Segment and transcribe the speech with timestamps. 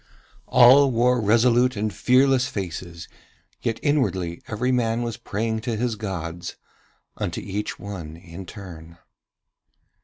[0.47, 3.07] All wore resolute and fearless faces,
[3.61, 6.55] yet inwardly every man was praying to his gods,
[7.17, 8.97] unto each one in turn.